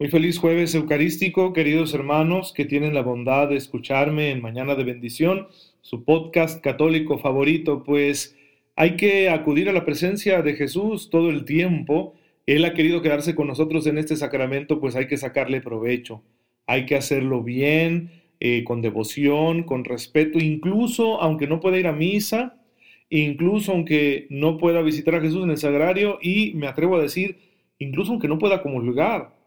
[0.00, 4.84] Muy feliz jueves eucarístico, queridos hermanos que tienen la bondad de escucharme en Mañana de
[4.84, 5.48] Bendición,
[5.80, 8.36] su podcast católico favorito, pues
[8.76, 12.14] hay que acudir a la presencia de Jesús todo el tiempo.
[12.46, 16.22] Él ha querido quedarse con nosotros en este sacramento, pues hay que sacarle provecho,
[16.68, 21.92] hay que hacerlo bien, eh, con devoción, con respeto, incluso aunque no pueda ir a
[21.92, 22.62] misa,
[23.10, 27.38] incluso aunque no pueda visitar a Jesús en el sagrario y me atrevo a decir,
[27.80, 29.37] incluso aunque no pueda comulgar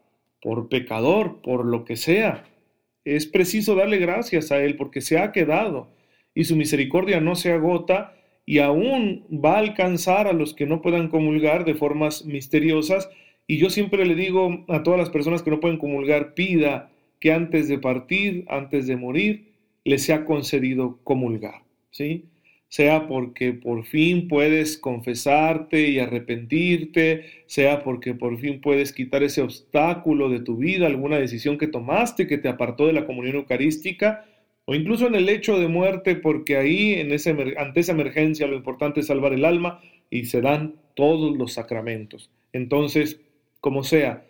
[0.42, 2.44] por pecador, por lo que sea.
[3.04, 5.88] Es preciso darle gracias a Él porque se ha quedado
[6.34, 10.82] y su misericordia no se agota y aún va a alcanzar a los que no
[10.82, 13.08] puedan comulgar de formas misteriosas.
[13.46, 17.32] Y yo siempre le digo a todas las personas que no pueden comulgar, pida que
[17.32, 19.52] antes de partir, antes de morir,
[19.84, 21.62] les sea concedido comulgar.
[21.90, 22.24] ¿sí?
[22.72, 29.42] Sea porque por fin puedes confesarte y arrepentirte, sea porque por fin puedes quitar ese
[29.42, 34.24] obstáculo de tu vida, alguna decisión que tomaste que te apartó de la comunión eucarística,
[34.64, 38.56] o incluso en el hecho de muerte, porque ahí en ese, ante esa emergencia lo
[38.56, 42.30] importante es salvar el alma y se dan todos los sacramentos.
[42.54, 43.20] Entonces,
[43.60, 44.24] como sea,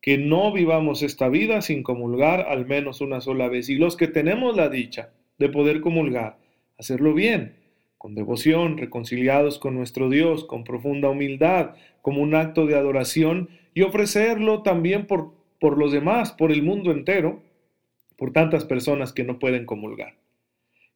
[0.00, 3.68] que no vivamos esta vida sin comulgar al menos una sola vez.
[3.68, 6.38] Y los que tenemos la dicha de poder comulgar,
[6.76, 7.62] hacerlo bien
[8.04, 11.70] con devoción, reconciliados con nuestro Dios, con profunda humildad,
[12.02, 16.92] como un acto de adoración y ofrecerlo también por, por los demás, por el mundo
[16.92, 17.42] entero,
[18.18, 20.16] por tantas personas que no pueden comulgar.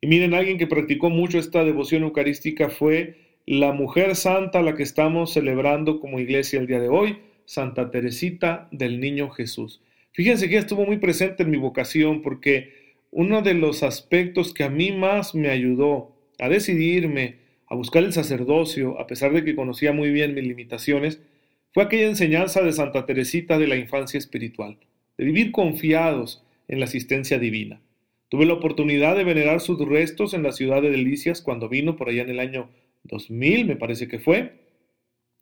[0.02, 4.75] Y miren, alguien que practicó mucho esta devoción eucarística fue la mujer santa a la
[4.75, 9.80] que estamos celebrando como iglesia el día de hoy, Santa Teresita del Niño Jesús.
[10.12, 14.69] Fíjense que estuvo muy presente en mi vocación porque uno de los aspectos que a
[14.69, 19.93] mí más me ayudó a decidirme a buscar el sacerdocio, a pesar de que conocía
[19.93, 21.21] muy bien mis limitaciones,
[21.72, 24.78] fue aquella enseñanza de Santa Teresita de la infancia espiritual,
[25.19, 27.81] de vivir confiados en la asistencia divina.
[28.31, 32.09] Tuve la oportunidad de venerar sus restos en la ciudad de Delicias cuando vino por
[32.09, 32.70] allá en el año
[33.05, 34.53] 2000, me parece que fue.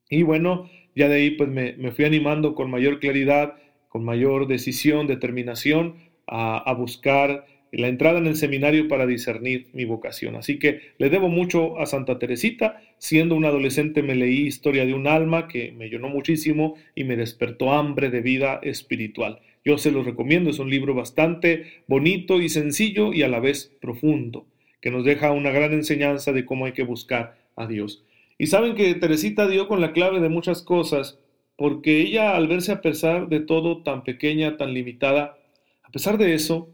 [0.09, 3.55] Y bueno, ya de ahí pues me, fui animando con mayor claridad,
[3.89, 5.97] con mayor decisión, determinación
[6.27, 7.47] a, a buscar
[7.79, 10.37] la entrada en el seminario para discernir mi vocación.
[10.37, 12.81] Así que le debo mucho a Santa Teresita.
[12.99, 17.17] Siendo un adolescente me leí Historia de un alma que me llenó muchísimo y me
[17.17, 19.41] despertó hambre de vida espiritual.
[19.65, 23.77] Yo se lo recomiendo, es un libro bastante bonito y sencillo y a la vez
[23.81, 24.47] profundo,
[24.81, 28.05] que nos deja una gran enseñanza de cómo hay que buscar a Dios.
[28.39, 31.19] Y saben que Teresita dio con la clave de muchas cosas,
[31.57, 35.37] porque ella al verse a pesar de todo tan pequeña, tan limitada,
[35.83, 36.69] a pesar de eso,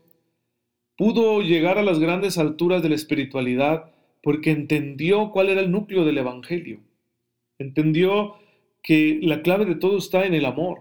[0.97, 3.91] pudo llegar a las grandes alturas de la espiritualidad
[4.22, 6.80] porque entendió cuál era el núcleo del Evangelio.
[7.58, 8.36] Entendió
[8.82, 10.80] que la clave de todo está en el amor,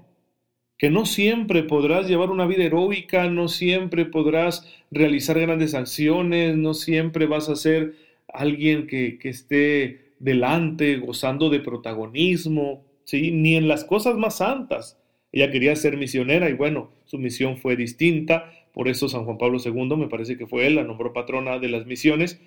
[0.77, 6.73] que no siempre podrás llevar una vida heroica, no siempre podrás realizar grandes acciones, no
[6.73, 7.95] siempre vas a ser
[8.27, 13.31] alguien que, que esté delante, gozando de protagonismo, ¿sí?
[13.31, 14.99] ni en las cosas más santas.
[15.31, 19.57] Ella quería ser misionera y bueno, su misión fue distinta, por eso San Juan Pablo
[19.63, 22.41] II, me parece que fue él, la nombró patrona de las misiones.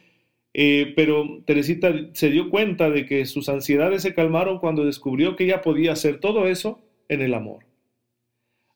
[0.55, 5.45] Eh, pero Teresita se dio cuenta de que sus ansiedades se calmaron cuando descubrió que
[5.45, 7.67] ella podía hacer todo eso en el amor.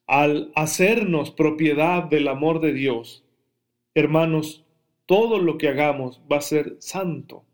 [0.05, 3.23] Al hacernos propiedad del amor de Dios,
[3.93, 4.65] hermanos,
[5.05, 7.45] todo lo que hagamos va a ser santo,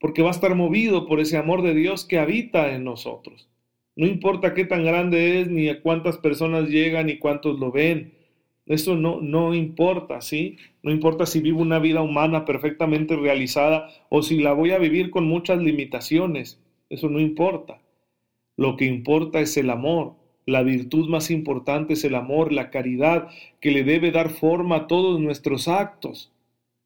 [0.00, 3.48] porque va a estar movido por ese amor de Dios que habita en nosotros.
[3.96, 8.15] No importa qué tan grande es, ni a cuántas personas llegan, ni cuántos lo ven.
[8.66, 10.56] Eso no, no importa, ¿sí?
[10.82, 15.10] No importa si vivo una vida humana perfectamente realizada o si la voy a vivir
[15.10, 16.60] con muchas limitaciones.
[16.90, 17.80] Eso no importa.
[18.56, 20.14] Lo que importa es el amor.
[20.46, 23.28] La virtud más importante es el amor, la caridad,
[23.60, 26.32] que le debe dar forma a todos nuestros actos.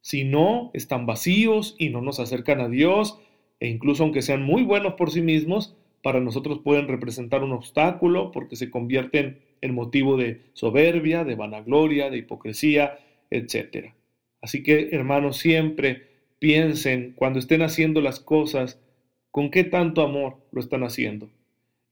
[0.02, 3.18] Si no, están vacíos y no nos acercan a Dios,
[3.58, 8.30] e incluso aunque sean muy buenos por sí mismos, para nosotros pueden representar un obstáculo
[8.30, 12.98] porque se convierten en motivo de soberbia, de vanagloria, de hipocresía,
[13.30, 13.92] etc.
[14.40, 16.08] Así que, hermanos, siempre
[16.38, 18.80] piensen cuando estén haciendo las cosas
[19.30, 21.30] ¿Con qué tanto amor lo están haciendo?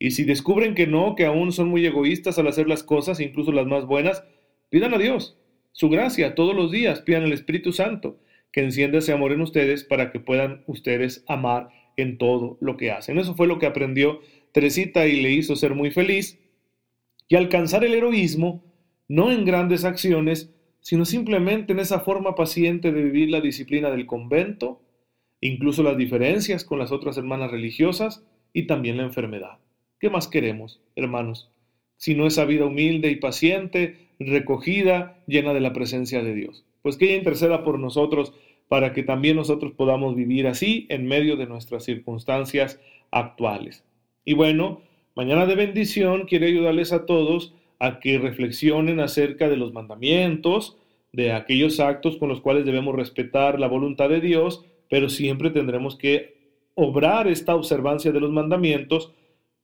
[0.01, 3.53] Y si descubren que no, que aún son muy egoístas al hacer las cosas, incluso
[3.53, 4.25] las más buenas,
[4.71, 5.39] pidan a Dios
[5.73, 8.19] su gracia todos los días, pidan al Espíritu Santo
[8.51, 12.91] que encienda ese amor en ustedes para que puedan ustedes amar en todo lo que
[12.91, 13.19] hacen.
[13.19, 14.21] Eso fue lo que aprendió
[14.53, 16.39] Teresita y le hizo ser muy feliz
[17.29, 18.65] y alcanzar el heroísmo
[19.09, 24.06] no en grandes acciones, sino simplemente en esa forma paciente de vivir la disciplina del
[24.06, 24.81] convento,
[25.41, 29.59] incluso las diferencias con las otras hermanas religiosas y también la enfermedad.
[29.99, 31.50] ¿Qué más queremos, hermanos?
[31.97, 36.65] Si no esa vida humilde y paciente, recogida, llena de la presencia de Dios.
[36.83, 38.33] Pues que ella interceda por nosotros
[38.69, 42.81] para que también nosotros podamos vivir así en medio de nuestras circunstancias
[43.11, 43.85] actuales.
[44.25, 44.82] Y bueno,
[45.17, 50.76] mañana de bendición quiere ayudarles a todos a que reflexionen acerca de los mandamientos,
[51.12, 55.97] de aquellos actos con los cuales debemos respetar la voluntad de Dios, pero siempre tendremos
[55.97, 56.37] que
[56.75, 59.12] obrar esta observancia de los mandamientos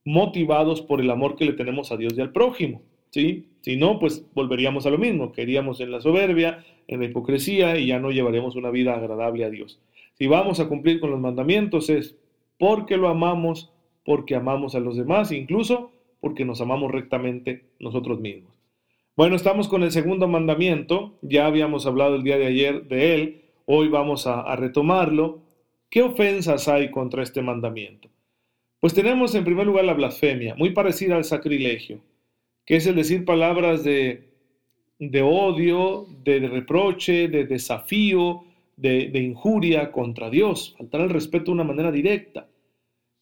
[0.04, 2.82] motivados por el amor que le tenemos a Dios y al prójimo.
[3.14, 3.46] ¿Sí?
[3.60, 7.86] Si no, pues volveríamos a lo mismo, queríamos en la soberbia, en la hipocresía y
[7.86, 9.80] ya no llevaremos una vida agradable a Dios.
[10.14, 12.16] Si vamos a cumplir con los mandamientos es
[12.58, 13.72] porque lo amamos,
[14.04, 18.52] porque amamos a los demás, incluso porque nos amamos rectamente nosotros mismos.
[19.16, 23.42] Bueno, estamos con el segundo mandamiento, ya habíamos hablado el día de ayer de él,
[23.64, 25.38] hoy vamos a, a retomarlo.
[25.88, 28.08] ¿Qué ofensas hay contra este mandamiento?
[28.80, 32.00] Pues tenemos en primer lugar la blasfemia, muy parecida al sacrilegio
[32.64, 34.28] que es el decir palabras de,
[34.98, 38.44] de odio, de, reproche, de desafío,
[38.76, 42.48] de, de, injuria contra Dios, faltar el respeto de una manera directa,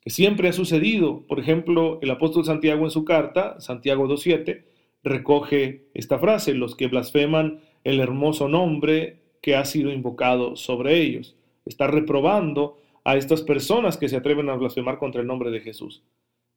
[0.00, 1.22] que siempre ha sucedido.
[1.26, 4.64] Por ejemplo, el apóstol Santiago en su carta, Santiago 2.7,
[5.04, 11.36] recoge esta frase, los que blasfeman el hermoso nombre que ha sido invocado sobre ellos.
[11.66, 16.02] Está reprobando a estas personas que se atreven a blasfemar contra el nombre de Jesús.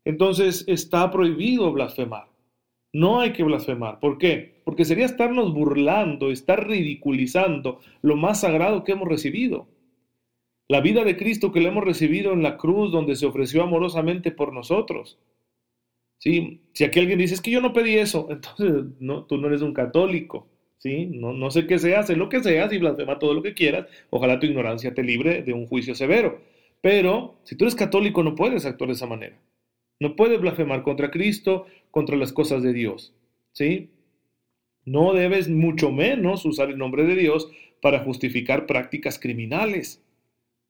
[0.03, 2.27] Entonces está prohibido blasfemar.
[2.95, 3.99] No hay que blasfemar.
[3.99, 4.61] ¿Por qué?
[4.63, 9.67] Porque sería estarnos burlando, estar ridiculizando lo más sagrado que hemos recibido.
[10.69, 14.31] La vida de Cristo que le hemos recibido en la cruz, donde se ofreció amorosamente
[14.31, 15.19] por nosotros.
[16.19, 16.61] ¿Sí?
[16.71, 19.73] Si aquí alguien dice, que yo no pedí eso, entonces no, tú no eres un
[19.73, 20.47] católico.
[20.77, 21.07] ¿Sí?
[21.07, 23.87] No, sé qué seas, sé lo que seas y blasfema todo lo que quieras.
[24.09, 26.39] Ojalá tu ignorancia te libre de un juicio severo.
[26.79, 29.37] Pero si tú eres católico no puedes actuar de esa manera.
[29.99, 33.13] No puedes blasfemar contra Cristo, contra las cosas de Dios.
[33.53, 33.91] ¿Sí?
[34.83, 37.49] No debes mucho menos usar el nombre de Dios
[37.81, 40.03] para justificar prácticas criminales,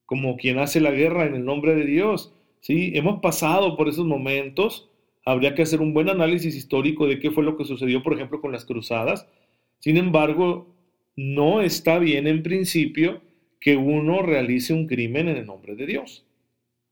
[0.05, 2.33] como quien hace la guerra en el nombre de Dios.
[2.61, 2.91] ¿Sí?
[2.95, 4.89] Hemos pasado por esos momentos.
[5.25, 8.41] Habría que hacer un buen análisis histórico de qué fue lo que sucedió, por ejemplo,
[8.41, 9.27] con las cruzadas.
[9.79, 10.67] Sin embargo,
[11.15, 13.21] no está bien en principio
[13.59, 16.25] que uno realice un crimen en el nombre de Dios.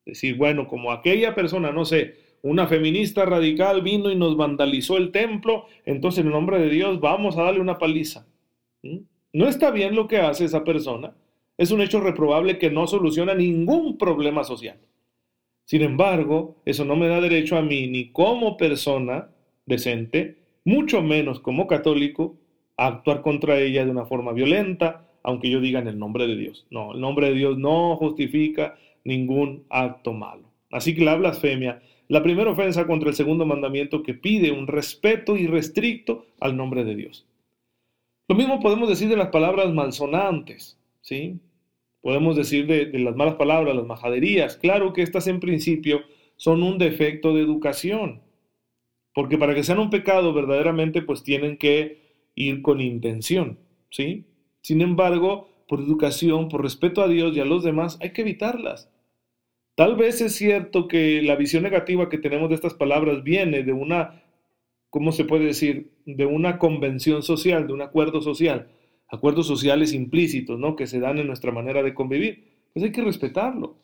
[0.06, 5.12] Decir, bueno, como aquella persona, no sé, una feminista radical vino y nos vandalizó el
[5.12, 8.28] templo, entonces en nombre de Dios vamos a darle una paliza.
[8.84, 8.98] ¿Mm?
[9.34, 11.16] No está bien lo que hace esa persona.
[11.58, 14.78] Es un hecho reprobable que no soluciona ningún problema social.
[15.66, 19.30] Sin embargo, eso no me da derecho a mí ni como persona
[19.66, 22.38] decente, mucho menos como católico,
[22.76, 26.36] a actuar contra ella de una forma violenta, aunque yo diga en el nombre de
[26.36, 26.68] Dios.
[26.70, 30.52] No, el nombre de Dios no justifica ningún acto malo.
[30.72, 31.82] Así que la blasfemia
[32.14, 36.96] la primera ofensa contra el segundo mandamiento que pide un respeto irrestricto al nombre de
[36.96, 37.26] Dios.
[38.28, 41.40] Lo mismo podemos decir de las palabras malsonantes, ¿sí?
[42.02, 44.58] Podemos decir de, de las malas palabras, las majaderías.
[44.58, 46.02] Claro que estas en principio
[46.36, 48.22] son un defecto de educación,
[49.16, 52.02] porque para que sean un pecado verdaderamente pues tienen que
[52.36, 53.58] ir con intención,
[53.90, 54.26] ¿sí?
[54.62, 58.93] Sin embargo, por educación, por respeto a Dios y a los demás, hay que evitarlas.
[59.76, 63.74] Tal vez es cierto que la visión negativa que tenemos de estas palabras viene de
[63.74, 64.22] una,
[64.92, 65.92] ¿cómo se puede decir?
[66.06, 68.68] De una convención social, de un acuerdo social,
[69.10, 70.76] acuerdos sociales implícitos, ¿no?
[70.76, 72.44] Que se dan en nuestra manera de convivir.
[72.74, 73.76] Pues hay que respetarlo,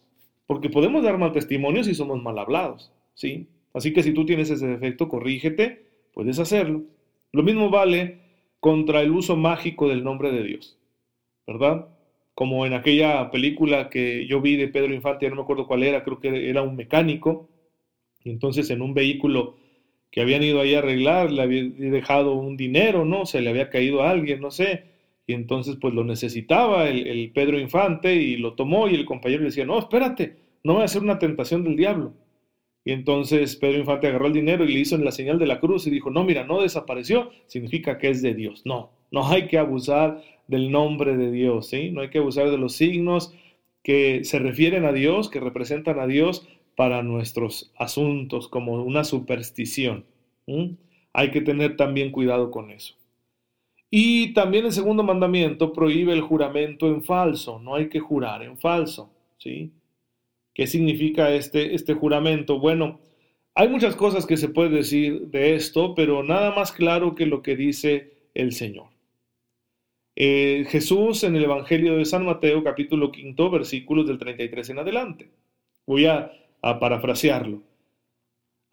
[0.45, 3.47] porque podemos dar mal testimonio si somos mal hablados, ¿sí?
[3.73, 6.83] Así que si tú tienes ese defecto, corrígete, puedes hacerlo.
[7.31, 8.19] Lo mismo vale
[8.59, 10.77] contra el uso mágico del nombre de Dios,
[11.47, 11.87] ¿verdad?
[12.39, 16.05] Como en aquella película que yo vi de Pedro Infante, no me acuerdo cuál era,
[16.05, 17.49] creo que era un mecánico,
[18.23, 19.57] y entonces en un vehículo
[20.09, 23.25] que habían ido ahí a arreglar, le había dejado un dinero, ¿no?
[23.25, 24.85] Se le había caído a alguien, no sé,
[25.27, 29.41] y entonces pues lo necesitaba el, el Pedro Infante y lo tomó y el compañero
[29.41, 32.13] le decía, no, espérate, no voy a hacer una tentación del diablo.
[32.85, 35.59] Y entonces Pedro Infante agarró el dinero y le hizo en la señal de la
[35.59, 38.61] cruz y dijo, no, mira, no desapareció, significa que es de Dios.
[38.65, 41.91] No, no hay que abusar del nombre de Dios, ¿sí?
[41.91, 43.33] No hay que abusar de los signos
[43.83, 50.05] que se refieren a Dios, que representan a Dios para nuestros asuntos, como una superstición.
[51.13, 52.95] Hay que tener también cuidado con eso.
[53.91, 58.57] Y también el segundo mandamiento prohíbe el juramento en falso, no hay que jurar en
[58.57, 59.71] falso, ¿sí?
[60.53, 62.59] ¿Qué significa este, este juramento?
[62.59, 62.99] Bueno,
[63.55, 67.41] hay muchas cosas que se puede decir de esto, pero nada más claro que lo
[67.41, 68.98] que dice el Señor.
[70.21, 75.29] Eh, Jesús en el Evangelio de San Mateo, capítulo quinto, versículos del 33 en adelante.
[75.87, 77.61] Voy a, a parafrasearlo.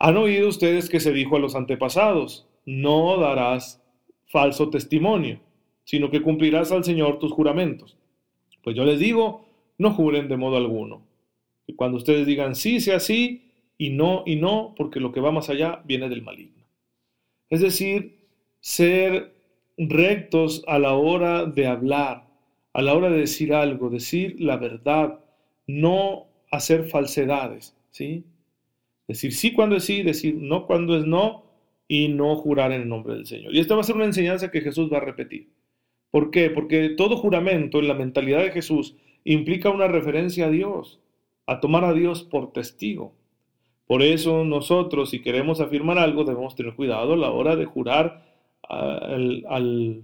[0.01, 3.81] Han oído ustedes que se dijo a los antepasados, no darás
[4.27, 5.39] falso testimonio,
[5.85, 7.97] sino que cumplirás al Señor tus juramentos.
[8.65, 9.47] Pues yo les digo,
[9.79, 11.07] no juren de modo alguno.
[11.65, 15.31] Y cuando ustedes digan sí, sea sí, y no, y no, porque lo que va
[15.31, 16.65] más allá viene del maligno.
[17.51, 18.19] Es decir,
[18.59, 19.36] ser
[19.77, 22.27] rectos a la hora de hablar,
[22.73, 25.21] a la hora de decir algo, decir la verdad,
[25.67, 28.25] no hacer falsedades, ¿sí?
[29.09, 31.47] Decir sí cuando es sí, decir no cuando es no,
[31.89, 33.55] y no jurar en el nombre del Señor.
[33.55, 35.49] Y esta va a ser una enseñanza que Jesús va a repetir.
[36.11, 36.51] ¿Por qué?
[36.51, 41.01] Porque todo juramento en la mentalidad de Jesús implica una referencia a Dios,
[41.47, 43.13] a tomar a Dios por testigo.
[43.87, 48.26] Por eso nosotros, si queremos afirmar algo, debemos tener cuidado a la hora de jurar
[48.69, 50.03] al, al,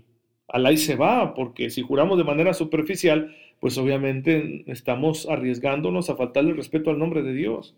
[0.49, 6.16] al ahí se va, porque si juramos de manera superficial, pues obviamente estamos arriesgándonos a
[6.16, 7.76] faltarle respeto al nombre de Dios.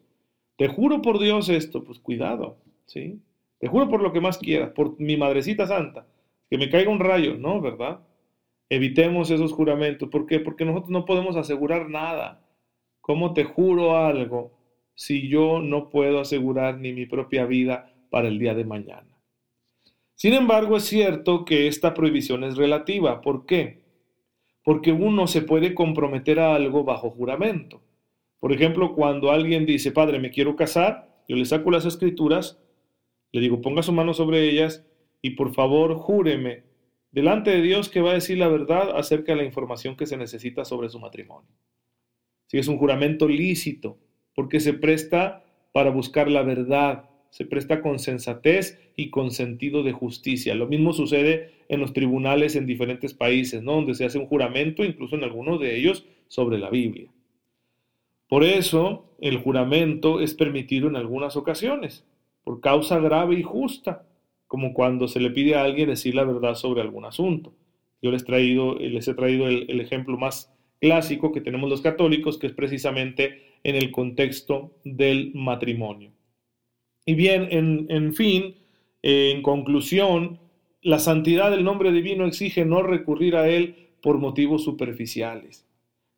[0.56, 3.20] Te juro por Dios esto, pues cuidado, ¿sí?
[3.58, 6.06] Te juro por lo que más quieras, por mi madrecita santa,
[6.50, 7.60] que me caiga un rayo, ¿no?
[7.60, 8.00] ¿Verdad?
[8.68, 10.08] Evitemos esos juramentos.
[10.08, 10.40] ¿Por qué?
[10.40, 12.40] Porque nosotros no podemos asegurar nada.
[13.00, 14.52] ¿Cómo te juro algo
[14.94, 19.13] si yo no puedo asegurar ni mi propia vida para el día de mañana?
[20.14, 23.21] Sin embargo, es cierto que esta prohibición es relativa.
[23.21, 23.83] ¿Por qué?
[24.62, 27.83] Porque uno se puede comprometer a algo bajo juramento.
[28.40, 32.61] Por ejemplo, cuando alguien dice, Padre, me quiero casar, yo le saco las escrituras
[33.35, 34.87] le digo, ponga su mano sobre ellas
[35.21, 36.62] y por favor júreme
[37.11, 40.16] delante de Dios que va a decir la verdad acerca de la información que se
[40.16, 41.50] necesita sobre su matrimonio.
[42.47, 43.99] Si es un juramento lícito,
[44.37, 45.42] porque se presta
[45.73, 50.54] para buscar la verdad, se presta con sensatez y con sentido de justicia.
[50.54, 53.72] Lo mismo sucede en los tribunales en diferentes países, ¿no?
[53.72, 57.10] donde se hace un juramento, incluso en algunos de ellos, sobre la Biblia.
[58.28, 62.06] Por eso, el juramento es permitido en algunas ocasiones
[62.44, 64.06] por causa grave y justa,
[64.46, 67.52] como cuando se le pide a alguien decir la verdad sobre algún asunto.
[68.00, 72.46] Yo les, traído, les he traído el, ejemplo más clásico que tenemos los católicos, que
[72.46, 76.12] es precisamente en el contexto del matrimonio.
[77.06, 78.56] Y bien, en, fin,
[79.02, 80.38] en conclusión,
[80.80, 85.66] la santidad del nombre divino exige no recurrir a él por motivos superficiales,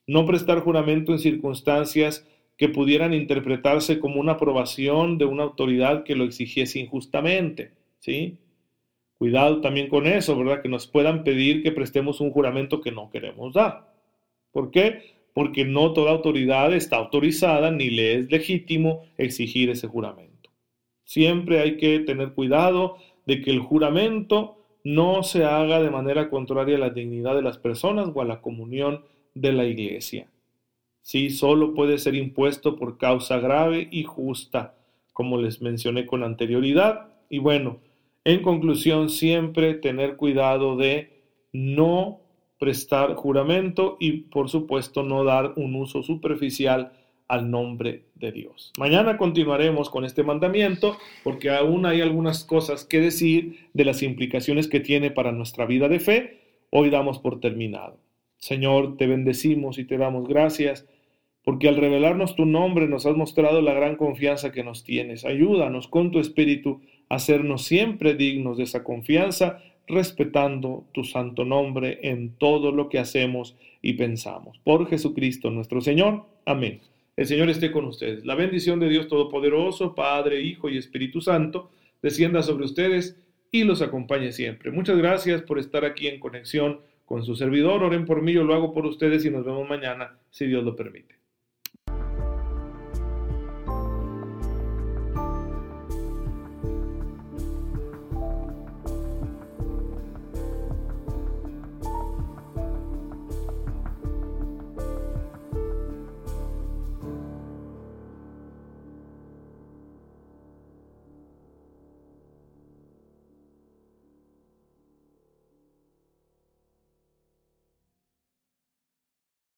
[0.06, 2.26] no prestar juramento en circunstancias
[2.56, 8.38] que pudieran interpretarse como una aprobación de una autoridad que lo exigiese injustamente, ¿sí?
[9.18, 10.62] Cuidado también con eso, ¿verdad?
[10.62, 13.92] Que nos puedan pedir que prestemos un juramento que no queremos dar.
[14.52, 15.16] ¿Por qué?
[15.34, 20.25] Porque no toda autoridad está autorizada ni le es legítimo exigir ese juramento.
[21.06, 22.96] Siempre hay que tener cuidado
[23.26, 27.58] de que el juramento no se haga de manera contraria a la dignidad de las
[27.58, 30.28] personas o a la comunión de la iglesia.
[31.02, 34.74] Sí, solo puede ser impuesto por causa grave y justa,
[35.12, 37.06] como les mencioné con anterioridad.
[37.30, 37.78] Y bueno,
[38.24, 41.22] en conclusión, siempre tener cuidado de
[41.52, 42.18] no
[42.58, 46.92] prestar juramento y por supuesto no dar un uso superficial
[47.28, 48.72] al nombre de Dios.
[48.78, 54.68] Mañana continuaremos con este mandamiento porque aún hay algunas cosas que decir de las implicaciones
[54.68, 56.40] que tiene para nuestra vida de fe.
[56.70, 57.98] Hoy damos por terminado.
[58.38, 60.86] Señor, te bendecimos y te damos gracias
[61.46, 65.24] porque al revelarnos tu nombre nos has mostrado la gran confianza que nos tienes.
[65.24, 72.00] Ayúdanos con tu espíritu a hacernos siempre dignos de esa confianza, respetando tu santo nombre
[72.02, 74.58] en todo lo que hacemos y pensamos.
[74.64, 76.24] Por Jesucristo nuestro Señor.
[76.44, 76.80] Amén.
[77.16, 78.26] El Señor esté con ustedes.
[78.26, 81.70] La bendición de Dios Todopoderoso, Padre, Hijo y Espíritu Santo,
[82.02, 83.16] descienda sobre ustedes
[83.50, 84.70] y los acompañe siempre.
[84.70, 87.82] Muchas gracias por estar aquí en conexión con su servidor.
[87.82, 90.76] Oren por mí, yo lo hago por ustedes y nos vemos mañana, si Dios lo
[90.76, 91.14] permite.